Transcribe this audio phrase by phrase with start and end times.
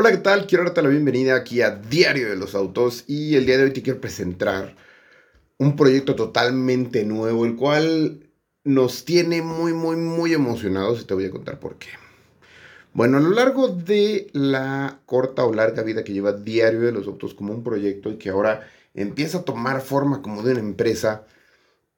[0.00, 0.46] Hola, ¿qué tal?
[0.46, 3.72] Quiero darte la bienvenida aquí a Diario de los Autos y el día de hoy
[3.72, 4.76] te quiero presentar
[5.58, 8.30] un proyecto totalmente nuevo, el cual
[8.62, 11.88] nos tiene muy, muy, muy emocionados y te voy a contar por qué.
[12.92, 17.08] Bueno, a lo largo de la corta o larga vida que lleva Diario de los
[17.08, 21.26] Autos como un proyecto y que ahora empieza a tomar forma como de una empresa,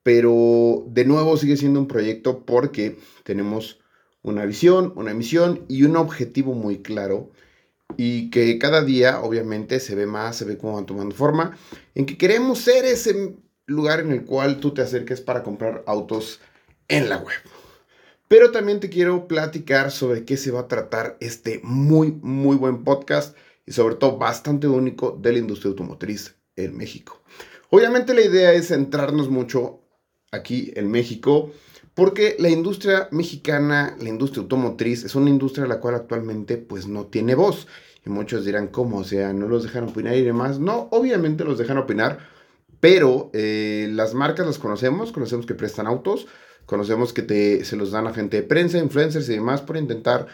[0.03, 3.79] pero de nuevo sigue siendo un proyecto porque tenemos
[4.23, 7.30] una visión, una misión y un objetivo muy claro
[7.97, 11.57] y que cada día obviamente se ve más, se ve cómo van tomando forma,
[11.95, 13.37] en que queremos ser ese
[13.67, 16.41] lugar en el cual tú te acerques para comprar autos
[16.89, 17.37] en la web.
[18.29, 22.84] Pero también te quiero platicar sobre qué se va a tratar este muy, muy buen
[22.84, 23.37] podcast
[23.67, 27.20] y sobre todo bastante único de la industria automotriz en México.
[27.70, 29.81] Obviamente la idea es centrarnos mucho
[30.33, 31.53] aquí en México
[31.95, 37.07] porque la industria mexicana, la industria automotriz, es una industria la cual actualmente pues no
[37.07, 37.67] tiene voz.
[38.05, 38.98] Y muchos dirán, ¿cómo?
[38.98, 40.59] O sea, no los dejan opinar y demás.
[40.59, 42.19] No, obviamente los dejan opinar,
[42.81, 46.27] pero eh, las marcas las conocemos, conocemos que prestan autos,
[46.64, 50.27] conocemos que te, se los dan a gente de prensa, influencers y demás por intentar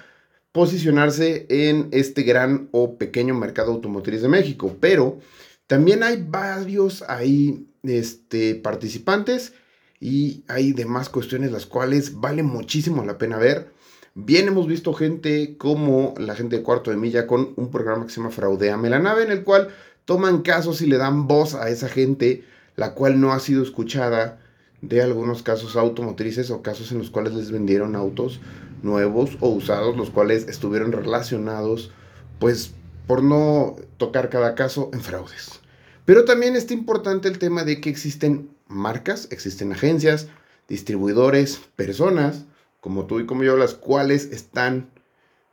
[0.53, 4.77] posicionarse en este gran o pequeño mercado automotriz de México.
[4.81, 5.19] Pero
[5.67, 9.53] también hay varios ahí este, participantes
[10.01, 13.73] y hay demás cuestiones las cuales vale muchísimo la pena ver.
[14.15, 18.11] Bien hemos visto gente como la gente de Cuarto de Milla con un programa que
[18.11, 19.69] se llama Fraudeame la nave en el cual
[20.05, 22.45] toman casos y le dan voz a esa gente
[22.77, 24.41] la cual no ha sido escuchada
[24.83, 28.41] de algunos casos automotrices o casos en los cuales les vendieron autos
[28.83, 31.91] nuevos o usados, los cuales estuvieron relacionados
[32.39, 32.73] pues
[33.07, 35.61] por no tocar cada caso en fraudes.
[36.05, 40.29] Pero también está importante el tema de que existen marcas, existen agencias,
[40.69, 42.45] distribuidores, personas
[42.87, 44.91] como tú y como yo, las cuales están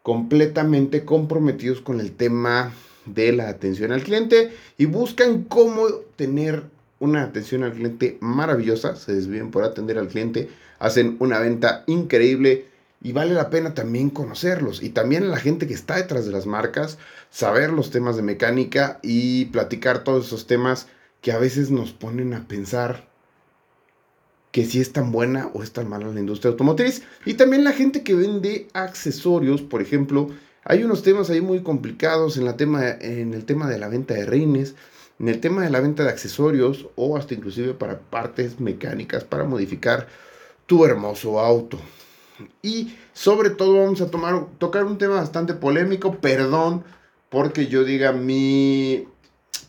[0.04, 2.74] completamente comprometidos con el tema
[3.06, 6.64] de la atención al cliente y buscan cómo tener
[7.00, 12.68] una atención al cliente maravillosa, se desvíen por atender al cliente, hacen una venta increíble
[13.02, 16.46] y vale la pena también conocerlos y también la gente que está detrás de las
[16.46, 16.98] marcas,
[17.32, 20.88] saber los temas de mecánica y platicar todos esos temas
[21.22, 23.08] que a veces nos ponen a pensar
[24.54, 27.02] que si es tan buena o es tan mala la industria automotriz.
[27.26, 30.30] Y también la gente que vende accesorios, por ejemplo,
[30.64, 34.14] hay unos temas ahí muy complicados en, la tema, en el tema de la venta
[34.14, 34.76] de reines,
[35.20, 39.44] en el tema de la venta de accesorios o hasta inclusive para partes mecánicas para
[39.44, 40.08] modificar
[40.68, 41.80] tu hermoso auto.
[42.62, 44.12] Y sobre todo vamos a
[44.60, 46.84] tocar un tema bastante polémico, perdón
[47.30, 49.08] porque yo diga mi,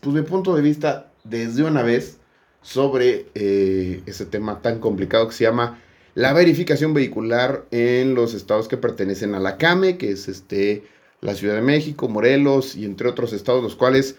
[0.01, 2.19] pues mi punto de vista desde una vez
[2.65, 5.79] sobre eh, ese tema tan complicado que se llama
[6.15, 10.83] la verificación vehicular en los estados que pertenecen a la CAME, que es este,
[11.21, 14.15] la Ciudad de México, Morelos y entre otros estados, los cuales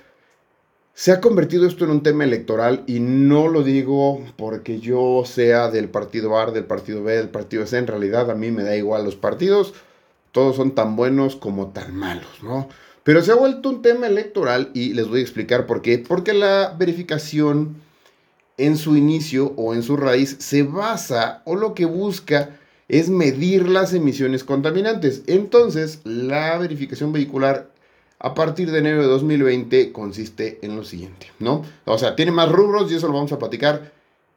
[0.94, 5.68] se ha convertido esto en un tema electoral y no lo digo porque yo sea
[5.68, 8.76] del partido A, del partido B, del partido C, en realidad a mí me da
[8.76, 9.74] igual los partidos,
[10.30, 12.68] todos son tan buenos como tan malos, ¿no?
[13.02, 15.98] Pero se ha vuelto un tema electoral y les voy a explicar por qué.
[15.98, 17.85] Porque la verificación
[18.58, 22.58] en su inicio o en su raíz se basa o lo que busca
[22.88, 25.22] es medir las emisiones contaminantes.
[25.26, 27.68] Entonces, la verificación vehicular
[28.18, 31.64] a partir de enero de 2020 consiste en lo siguiente, ¿no?
[31.84, 33.92] O sea, tiene más rubros y eso lo vamos a platicar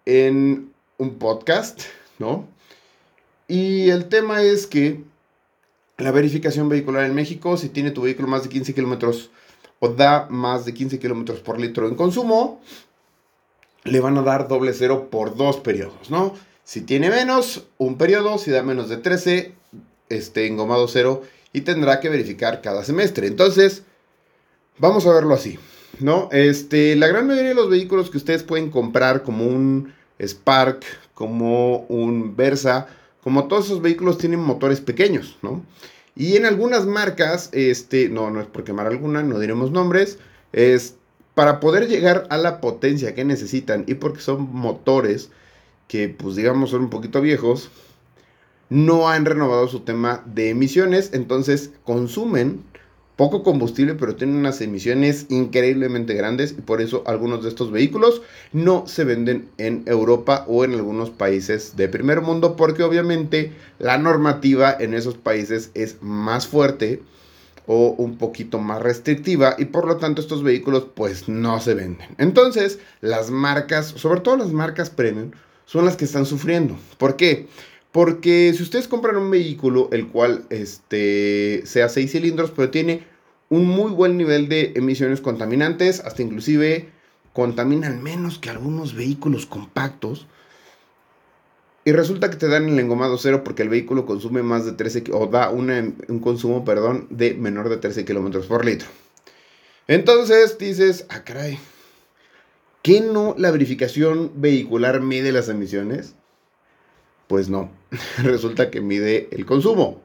[0.05, 1.81] en un podcast,
[2.17, 2.45] ¿no?
[3.47, 5.01] Y el tema es que
[5.97, 9.31] la verificación vehicular en México, si tiene tu vehículo más de 15 kilómetros
[9.79, 12.61] o da más de 15 kilómetros por litro en consumo,
[13.91, 16.33] le van a dar doble cero por dos periodos, ¿no?
[16.63, 19.53] Si tiene menos, un periodo, si da menos de 13,
[20.09, 23.27] este, engomado cero y tendrá que verificar cada semestre.
[23.27, 23.83] Entonces,
[24.77, 25.57] vamos a verlo así,
[25.99, 26.29] ¿no?
[26.31, 30.83] Este, la gran mayoría de los vehículos que ustedes pueden comprar como un Spark,
[31.13, 32.87] como un Versa,
[33.23, 35.65] como todos esos vehículos tienen motores pequeños, ¿no?
[36.15, 40.19] Y en algunas marcas, este, no, no es por quemar alguna, no diremos nombres,
[40.51, 40.95] es
[41.39, 45.29] para poder llegar a la potencia que necesitan y porque son motores
[45.87, 47.69] que pues digamos son un poquito viejos,
[48.67, 52.61] no han renovado su tema de emisiones, entonces consumen
[53.15, 58.21] poco combustible, pero tienen unas emisiones increíblemente grandes y por eso algunos de estos vehículos
[58.51, 63.97] no se venden en Europa o en algunos países de primer mundo, porque obviamente la
[63.97, 67.01] normativa en esos países es más fuerte
[67.71, 72.15] o un poquito más restrictiva y por lo tanto estos vehículos pues no se venden.
[72.17, 75.29] Entonces las marcas, sobre todo las marcas premium,
[75.65, 76.75] son las que están sufriendo.
[76.97, 77.45] ¿Por qué?
[77.91, 83.03] Porque si ustedes compran un vehículo el cual este, sea 6 cilindros pero tiene
[83.49, 86.89] un muy buen nivel de emisiones contaminantes, hasta inclusive
[87.33, 90.25] contaminan menos que algunos vehículos compactos.
[91.89, 95.05] Y resulta que te dan el engomado cero porque el vehículo consume más de 13
[95.11, 98.87] o da un consumo, perdón, de menor de 13 kilómetros por litro.
[99.87, 101.57] Entonces dices, ah, caray,
[102.83, 106.13] ¿qué no la verificación vehicular mide las emisiones?
[107.25, 107.71] Pues no,
[108.21, 110.03] resulta que mide el consumo.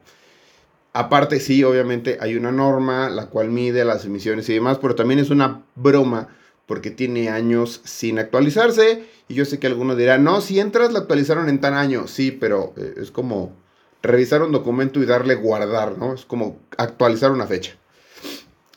[0.91, 5.19] Aparte, sí, obviamente hay una norma la cual mide las emisiones y demás, pero también
[5.19, 6.29] es una broma
[6.65, 9.03] porque tiene años sin actualizarse.
[9.27, 12.07] Y yo sé que algunos dirán, no, si entras la actualizaron en tan año.
[12.07, 13.53] Sí, pero eh, es como
[14.01, 16.13] revisar un documento y darle guardar, ¿no?
[16.13, 17.75] Es como actualizar una fecha.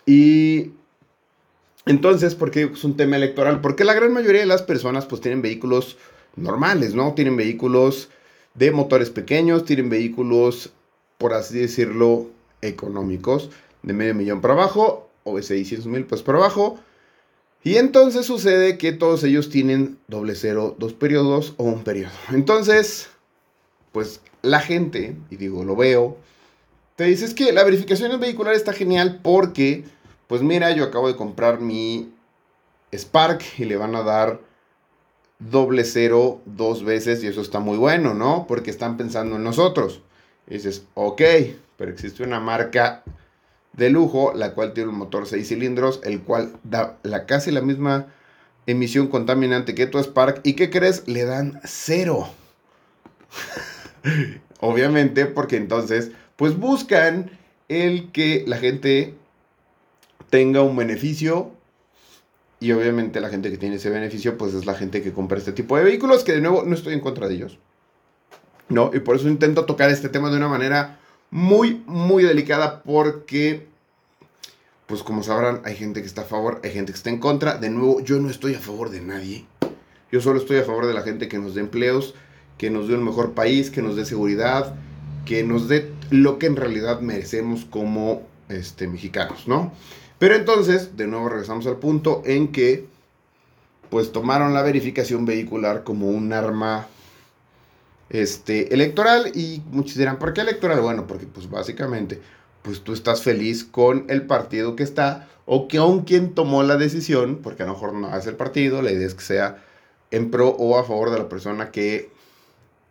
[0.07, 0.73] Y
[1.87, 3.61] entonces, ¿por qué es un tema electoral?
[3.61, 5.97] Porque la gran mayoría de las personas pues tienen vehículos
[6.37, 7.13] normales, ¿no?
[7.15, 8.09] Tienen vehículos
[8.55, 10.73] de motores pequeños, tienen vehículos
[11.19, 12.29] por así decirlo,
[12.63, 13.51] económicos,
[13.83, 16.79] de medio millón para abajo, o de 600 mil pues para abajo.
[17.65, 22.13] Y entonces sucede que todos ellos tienen doble cero, dos periodos o un periodo.
[22.31, 23.09] Entonces,
[23.93, 26.17] pues la gente, y digo, lo veo,
[26.97, 29.85] te dices que la verificación vehicular está genial porque,
[30.27, 32.13] pues mira, yo acabo de comprar mi
[32.93, 34.41] Spark y le van a dar
[35.39, 38.47] doble cero dos veces y eso está muy bueno, ¿no?
[38.49, 40.03] Porque están pensando en nosotros.
[40.49, 41.23] Y dices, ok,
[41.77, 43.05] pero existe una marca
[43.79, 47.63] de lujo, la cual tiene un motor 6 cilindros, el cual da la, casi la
[47.63, 48.09] misma
[48.67, 50.41] emisión contaminante que tu Spark.
[50.45, 51.07] ¿Y qué crees?
[51.07, 52.29] Le dan cero.
[54.61, 57.31] Obviamente, porque entonces, pues buscan
[57.69, 59.15] el que la gente
[60.29, 61.53] tenga un beneficio.
[62.61, 65.53] Y obviamente la gente que tiene ese beneficio, pues es la gente que compra este
[65.53, 67.59] tipo de vehículos, que de nuevo no estoy en contra de ellos.
[68.69, 68.91] ¿no?
[68.93, 70.99] Y por eso intento tocar este tema de una manera
[71.31, 73.67] muy, muy delicada porque,
[74.87, 77.59] pues como sabrán, hay gente que está a favor, hay gente que está en contra.
[77.59, 79.47] De nuevo, yo no estoy a favor de nadie.
[80.11, 82.15] Yo solo estoy a favor de la gente que nos dé empleos,
[82.57, 84.75] que nos dé un mejor país, que nos dé seguridad,
[85.27, 89.73] que nos dé lo que en realidad merecemos como este, mexicanos, ¿no?
[90.19, 92.87] Pero entonces, de nuevo regresamos al punto en que,
[93.91, 96.89] pues tomaron la verificación vehicular como un arma
[98.11, 100.81] este, electoral y muchos dirán, ¿por qué electoral?
[100.81, 102.21] Bueno, porque pues básicamente,
[102.63, 106.77] pues tú estás feliz con el partido que está o que aun quien tomó la
[106.77, 109.65] decisión, porque a lo mejor no es el partido, la idea es que sea
[110.11, 112.11] en pro o a favor de la persona que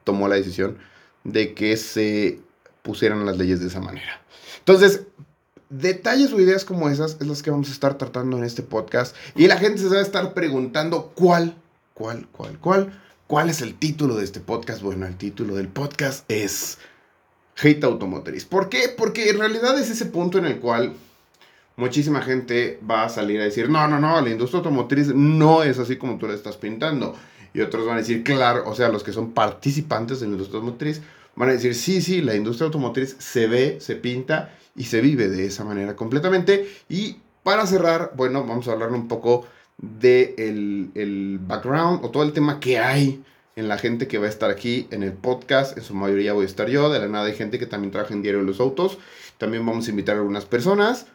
[0.04, 0.78] tomó la decisión
[1.24, 2.40] de que se
[2.82, 4.22] pusieran las leyes de esa manera.
[4.60, 5.04] Entonces,
[5.70, 9.16] detalles o ideas como esas es las que vamos a estar tratando en este podcast
[9.36, 11.56] y la gente se va a estar preguntando cuál,
[11.94, 14.82] cuál, cuál, cuál ¿Cuál es el título de este podcast?
[14.82, 16.78] Bueno, el título del podcast es
[17.62, 18.46] Hate Automotriz.
[18.46, 18.88] ¿Por qué?
[18.88, 20.94] Porque en realidad es ese punto en el cual
[21.76, 25.78] muchísima gente va a salir a decir, no, no, no, la industria automotriz no es
[25.78, 27.16] así como tú la estás pintando.
[27.54, 30.60] Y otros van a decir, claro, o sea, los que son participantes de la industria
[30.60, 31.02] automotriz
[31.36, 35.28] van a decir, sí, sí, la industria automotriz se ve, se pinta y se vive
[35.28, 36.66] de esa manera completamente.
[36.88, 39.46] Y para cerrar, bueno, vamos a hablar un poco
[39.78, 43.24] de el, background o todo el tema que hay
[43.56, 45.78] en la gente que va a estar aquí en el podcast.
[45.78, 46.90] En su mayoría voy a estar yo.
[46.90, 48.98] De la nada hay gente que también trabaja en Diario de los Autos.
[49.38, 51.08] También vamos a invitar a algunas personas.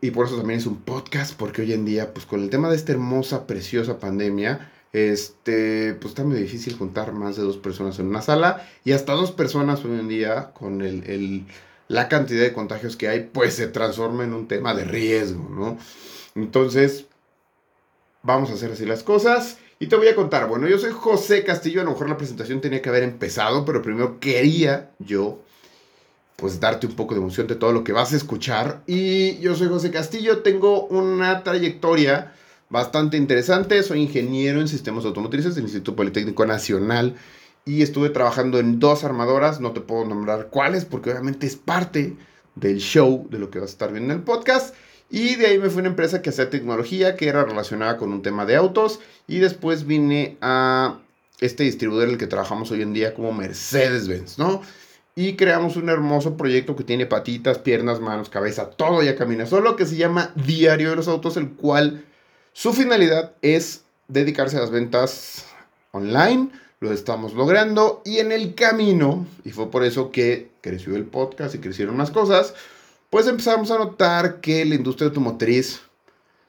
[0.00, 2.68] Y por eso también es un podcast, porque hoy en día, pues con el tema
[2.68, 7.98] de esta hermosa, preciosa pandemia, este, pues está muy difícil juntar más de dos personas
[7.98, 8.68] en una sala.
[8.84, 11.46] Y hasta dos personas hoy en día, con el,
[11.88, 15.78] la cantidad de contagios que hay, pues se transforma en un tema de riesgo, ¿no?
[16.34, 17.06] Entonces,
[18.26, 19.58] vamos a hacer así las cosas.
[19.78, 22.60] Y te voy a contar, bueno, yo soy José Castillo, a lo mejor la presentación
[22.60, 25.42] tenía que haber empezado, pero primero quería yo,
[26.36, 28.82] pues, darte un poco de emoción de todo lo que vas a escuchar.
[28.86, 32.32] Y yo soy José Castillo, tengo una trayectoria
[32.70, 37.14] bastante interesante, soy ingeniero en sistemas automotrices del Instituto Politécnico Nacional
[37.66, 42.16] y estuve trabajando en dos armadoras, no te puedo nombrar cuáles, porque obviamente es parte
[42.54, 44.74] del show de lo que vas a estar viendo en el podcast.
[45.10, 48.12] Y de ahí me fui a una empresa que hacía tecnología, que era relacionada con
[48.12, 49.00] un tema de autos.
[49.26, 50.98] Y después vine a
[51.40, 54.62] este distribuidor en el que trabajamos hoy en día como Mercedes-Benz, ¿no?
[55.14, 59.76] Y creamos un hermoso proyecto que tiene patitas, piernas, manos, cabeza, todo ya camina solo,
[59.76, 62.04] que se llama Diario de los Autos, el cual
[62.52, 65.46] su finalidad es dedicarse a las ventas
[65.92, 66.50] online.
[66.80, 71.54] Lo estamos logrando y en el camino, y fue por eso que creció el podcast
[71.54, 72.54] y crecieron más cosas,
[73.10, 75.80] pues empezamos a notar que la industria automotriz,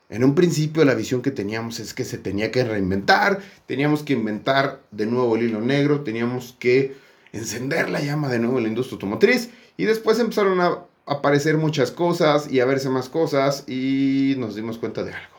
[0.10, 4.14] en un principio la visión que teníamos es que se tenía que reinventar, teníamos que
[4.14, 6.96] inventar de nuevo el hilo negro, teníamos que
[7.34, 11.92] encender la llama de nuevo en la industria automotriz y después empezaron a aparecer muchas
[11.92, 15.38] cosas y a verse más cosas y nos dimos cuenta de algo.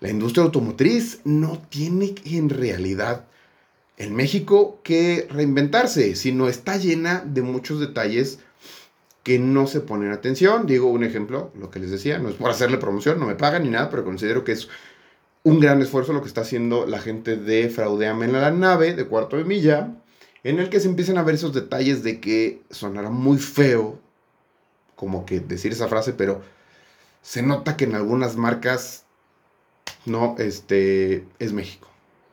[0.00, 3.24] La industria automotriz no tiene en realidad
[3.96, 8.38] en México que reinventarse, sino está llena de muchos detalles
[9.24, 10.66] que no se ponen atención.
[10.66, 13.64] Digo un ejemplo, lo que les decía, no es por hacerle promoción, no me pagan
[13.64, 14.68] ni nada, pero considero que es
[15.42, 19.06] un gran esfuerzo lo que está haciendo la gente de Fraudeame en la nave de
[19.06, 19.94] cuarto de milla,
[20.44, 23.98] en el que se empiezan a ver esos detalles de que sonará muy feo
[24.94, 26.42] como que decir esa frase, pero
[27.22, 29.04] se nota que en algunas marcas
[30.04, 31.88] no, este, es México.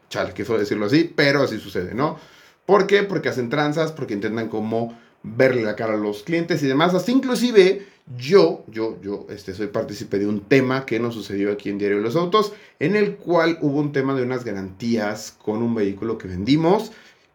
[0.09, 2.19] Chale, fue decirlo así, pero así sucede, ¿no?
[2.65, 3.03] ¿Por qué?
[3.03, 6.93] Porque hacen tranzas, porque intentan como verle la cara a los clientes y demás.
[6.93, 7.85] Hasta inclusive
[8.17, 11.97] yo, yo, yo, este, soy partícipe de un tema que nos sucedió aquí en Diario
[11.97, 16.17] de los Autos, en el cual hubo un tema de unas garantías con un vehículo
[16.17, 16.91] que vendimos.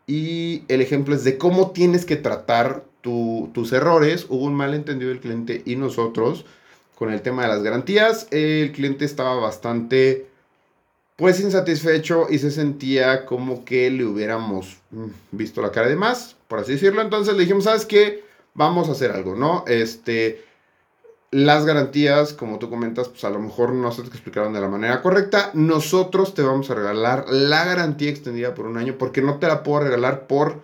[0.06, 4.26] Y el ejemplo es de cómo tienes que tratar tus errores.
[4.28, 6.44] Hubo un malentendido del cliente y nosotros
[6.96, 8.26] con el tema de las garantías.
[8.30, 10.26] El cliente estaba bastante,
[11.16, 16.35] pues, insatisfecho y se sentía como que le hubiéramos mm, visto la cara de más,
[16.48, 17.02] por así decirlo.
[17.02, 18.24] Entonces le dijimos, ¿sabes qué?
[18.54, 19.64] Vamos a hacer algo, ¿no?
[19.66, 20.44] Este,
[21.30, 24.68] las garantías, como tú comentas, pues a lo mejor no se te explicaron de la
[24.68, 25.50] manera correcta.
[25.54, 29.62] Nosotros te vamos a regalar la garantía extendida por un año porque no te la
[29.62, 30.62] puedo regalar por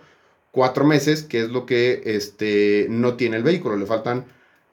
[0.51, 3.75] cuatro meses, que es lo que este, no tiene el vehículo.
[3.75, 4.25] Le faltan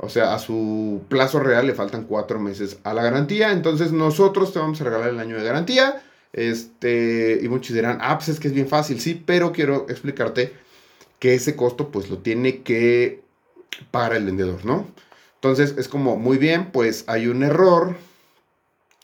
[0.02, 3.52] o sea, a su plazo real le faltan cuatro meses a la garantía.
[3.52, 6.02] Entonces nosotros te vamos a regalar el año de garantía.
[6.32, 10.54] Este, y muchos dirán, ah, pues es que es bien fácil, sí, pero quiero explicarte
[11.20, 13.22] que ese costo pues lo tiene que
[13.92, 14.88] pagar el vendedor, ¿no?
[15.36, 17.96] Entonces es como, muy bien, pues hay un error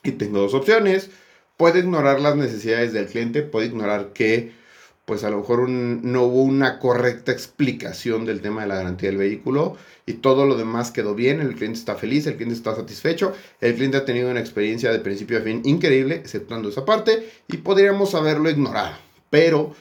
[0.03, 1.11] y tengo dos opciones.
[1.57, 4.53] Puede ignorar las necesidades del cliente, puede ignorar que
[5.07, 9.19] pues a lo mejor no hubo una correcta explicación del tema de la garantía del
[9.19, 13.33] vehículo y todo lo demás quedó bien, el cliente está feliz, el cliente está satisfecho,
[13.61, 17.59] el cliente ha tenido una experiencia de principio a fin increíble, exceptuando esa parte, y
[17.59, 18.97] podríamos haberlo ignorado.
[19.31, 19.77] Pero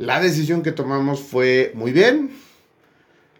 [0.00, 2.30] la decisión que tomamos fue muy bien,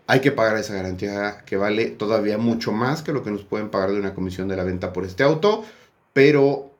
[0.06, 3.70] hay que pagar esa garantía que vale todavía mucho más que lo que nos pueden
[3.70, 5.64] pagar de una comisión de la venta por este auto,
[6.12, 6.70] pero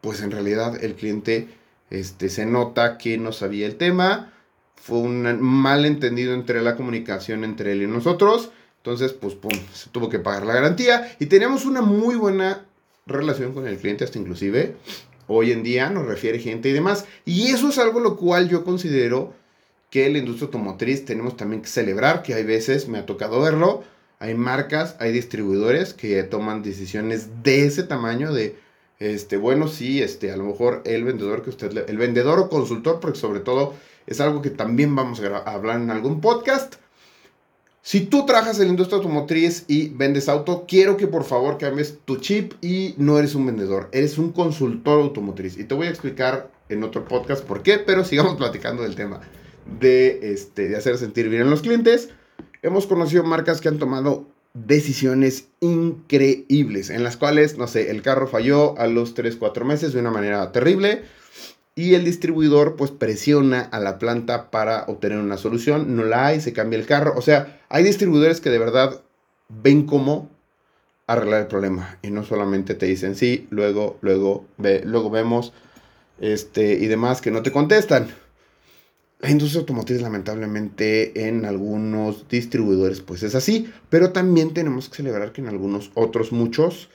[0.00, 1.48] pues en realidad el cliente
[1.90, 4.32] este, se nota que no sabía el tema.
[4.76, 8.52] Fue un malentendido entre la comunicación entre él y nosotros.
[8.78, 11.14] Entonces, pues, pum, se tuvo que pagar la garantía.
[11.20, 12.64] Y teníamos una muy buena
[13.04, 14.76] relación con el cliente, hasta inclusive
[15.26, 17.06] hoy en día nos refiere gente y demás.
[17.24, 19.32] Y eso es algo lo cual yo considero
[19.90, 23.84] que la industria automotriz tenemos también que celebrar, que hay veces, me ha tocado verlo,
[24.18, 28.56] hay marcas, hay distribuidores que toman decisiones de ese tamaño de
[28.98, 33.00] este, bueno, sí, este, a lo mejor el vendedor que usted, el vendedor o consultor,
[33.00, 33.74] porque sobre todo
[34.06, 36.76] es algo que también vamos a hablar en algún podcast.
[37.84, 41.98] Si tú trabajas en la industria automotriz y vendes auto, quiero que por favor cambies
[42.04, 45.58] tu chip y no eres un vendedor, eres un consultor automotriz.
[45.58, 49.20] Y te voy a explicar en otro podcast por qué, pero sigamos platicando del tema
[49.80, 52.10] de, este, de hacer sentir bien a los clientes.
[52.62, 58.28] Hemos conocido marcas que han tomado decisiones increíbles en las cuales, no sé, el carro
[58.28, 61.02] falló a los 3, 4 meses de una manera terrible
[61.74, 66.40] y el distribuidor pues presiona a la planta para obtener una solución, no la hay,
[66.40, 69.02] se cambia el carro, o sea, hay distribuidores que de verdad
[69.48, 70.30] ven cómo
[71.06, 75.52] arreglar el problema y no solamente te dicen sí, luego, luego, ve, luego vemos
[76.20, 78.08] este y demás que no te contestan.
[79.20, 85.32] La industria automotriz lamentablemente en algunos distribuidores pues es así, pero también tenemos que celebrar
[85.32, 86.88] que en algunos otros muchos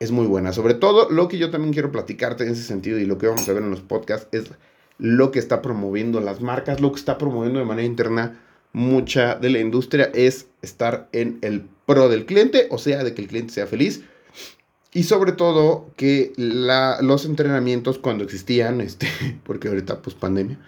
[0.00, 0.52] es muy buena.
[0.52, 3.48] Sobre todo lo que yo también quiero platicarte en ese sentido y lo que vamos
[3.48, 4.50] a ver en los podcasts es
[4.98, 8.40] lo que está promoviendo las marcas, lo que está promoviendo de manera interna
[8.72, 13.22] mucha de la industria es estar en el pro del cliente, o sea, de que
[13.22, 14.02] el cliente sea feliz.
[14.92, 19.08] Y sobre todo que la, los entrenamientos cuando existían, este,
[19.44, 20.58] porque ahorita pues pandemia,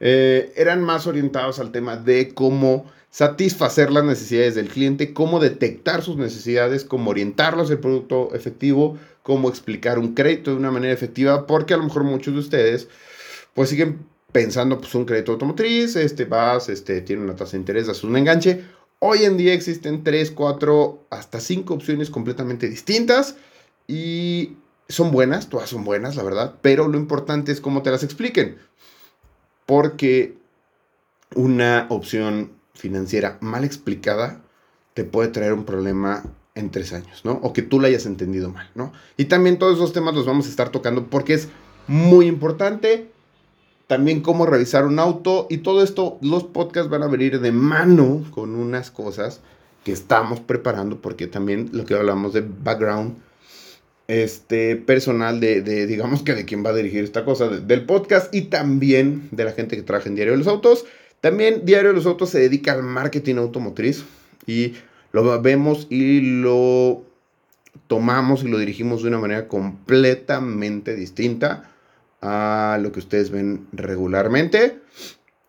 [0.00, 6.02] eh, eran más orientados al tema de cómo satisfacer las necesidades del cliente, cómo detectar
[6.02, 11.46] sus necesidades, cómo orientarlos al producto efectivo, cómo explicar un crédito de una manera efectiva,
[11.46, 12.88] porque a lo mejor muchos de ustedes
[13.52, 17.88] pues siguen pensando pues un crédito automotriz, este vas, este tiene una tasa de interés,
[17.88, 18.64] haces un enganche.
[19.00, 23.36] Hoy en día existen 3, 4, hasta 5 opciones completamente distintas
[23.88, 24.56] y
[24.88, 28.56] son buenas, todas son buenas, la verdad, pero lo importante es cómo te las expliquen
[29.70, 30.36] porque
[31.36, 34.40] una opción financiera mal explicada
[34.94, 36.24] te puede traer un problema
[36.56, 37.34] en tres años, ¿no?
[37.44, 38.92] O que tú la hayas entendido mal, ¿no?
[39.16, 41.50] Y también todos esos temas los vamos a estar tocando porque es
[41.86, 43.12] muy importante.
[43.86, 48.24] También cómo revisar un auto y todo esto, los podcasts van a venir de mano
[48.32, 49.40] con unas cosas
[49.84, 53.18] que estamos preparando, porque también lo que hablamos de background
[54.10, 58.42] este, personal de, digamos que de quién va a dirigir esta cosa, del podcast y
[58.42, 60.84] también de la gente que trabaja en Diario de los Autos.
[61.20, 64.04] También Diario de los Autos se dedica al marketing automotriz
[64.46, 64.74] y
[65.12, 67.04] lo vemos y lo
[67.86, 71.70] tomamos y lo dirigimos de una manera completamente distinta
[72.20, 74.80] a lo que ustedes ven regularmente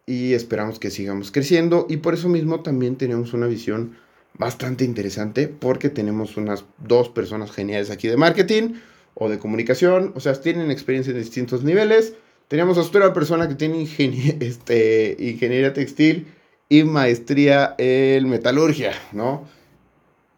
[0.06, 3.98] y esperamos que sigamos creciendo y por eso mismo también tenemos una visión
[4.38, 8.76] bastante interesante porque tenemos unas dos personas geniales aquí de marketing
[9.14, 12.14] o de comunicación, o sea, tienen experiencia en distintos niveles.
[12.48, 13.84] Tenemos a una persona que tiene
[14.40, 16.28] este, ingeniería textil
[16.70, 19.48] y maestría en metalurgia, ¿no?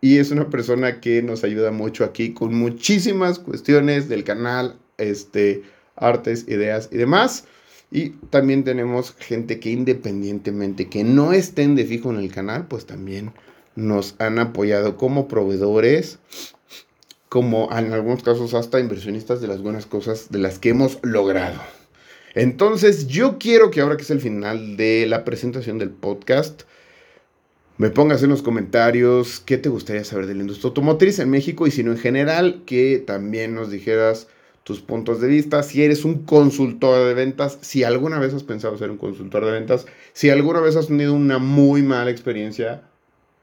[0.02, 5.64] Y es una persona que nos ayuda mucho aquí con muchísimas cuestiones del canal, este,
[5.96, 7.46] artes, ideas y demás.
[7.90, 12.86] Y también tenemos gente que independientemente que no estén de fijo en el canal, pues
[12.86, 13.32] también
[13.76, 16.20] nos han apoyado como proveedores,
[17.30, 21.60] como en algunos casos hasta inversionistas de las buenas cosas de las que hemos logrado.
[22.36, 26.64] Entonces yo quiero que ahora que es el final de la presentación del podcast,
[27.78, 31.66] me pongas en los comentarios qué te gustaría saber de la industria automotriz en México
[31.66, 34.28] y si no en general, que también nos dijeras
[34.64, 38.78] tus puntos de vista, si eres un consultor de ventas, si alguna vez has pensado
[38.78, 42.84] ser un consultor de ventas, si alguna vez has tenido una muy mala experiencia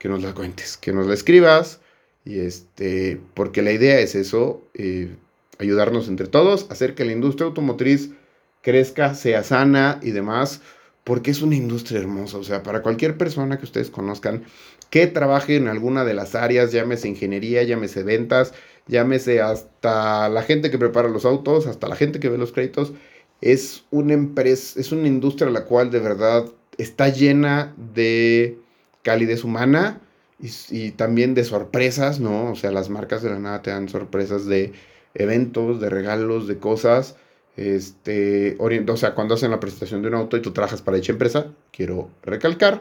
[0.01, 1.81] que nos la cuentes, que nos la escribas.
[2.25, 5.15] Y este, porque la idea es eso, eh,
[5.59, 8.11] ayudarnos entre todos, hacer que la industria automotriz
[8.63, 10.63] crezca, sea sana y demás,
[11.05, 12.39] porque es una industria hermosa.
[12.39, 14.45] O sea, para cualquier persona que ustedes conozcan
[14.89, 18.55] que trabaje en alguna de las áreas, llámese ingeniería, llámese ventas,
[18.87, 22.95] llámese hasta la gente que prepara los autos, hasta la gente que ve los créditos,
[23.43, 26.47] es una empresa, es una industria la cual de verdad
[26.79, 28.59] está llena de
[29.03, 30.01] calidez humana
[30.71, 32.51] y, también de sorpresas, ¿no?
[32.51, 34.73] O sea, las marcas de la nada te dan sorpresas de
[35.15, 37.17] eventos, de regalos, de cosas.
[37.57, 41.13] Este, o sea, cuando hacen la presentación de un auto y tú trabajas para dicha
[41.13, 42.81] empresa, quiero recalcar.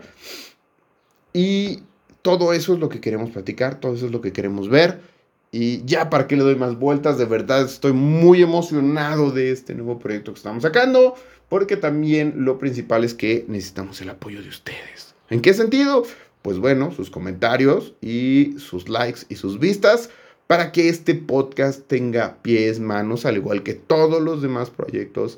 [1.33, 1.83] Y
[2.21, 5.01] todo eso es lo que queremos platicar, todo eso es lo que queremos ver.
[5.51, 9.73] Y ya para que le doy más vueltas, de verdad estoy muy emocionado de este
[9.73, 11.15] nuevo proyecto que estamos sacando,
[11.49, 15.15] porque también lo principal es que necesitamos el apoyo de ustedes.
[15.29, 16.05] ¿En qué sentido?
[16.41, 20.09] Pues bueno, sus comentarios y sus likes y sus vistas
[20.47, 25.37] para que este podcast tenga pies, manos, al igual que todos los demás proyectos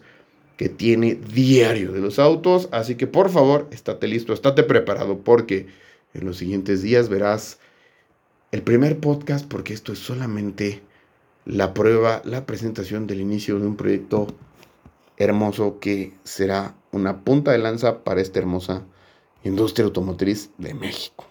[0.55, 2.69] que tiene Diario de los Autos.
[2.71, 5.67] Así que por favor, estate listo, estate preparado porque
[6.13, 7.59] en los siguientes días verás
[8.53, 10.81] el primer podcast porque esto es solamente
[11.45, 14.27] la prueba, la presentación del inicio de un proyecto
[15.17, 18.83] hermoso que será una punta de lanza para esta hermosa
[19.43, 21.30] industria automotriz de México.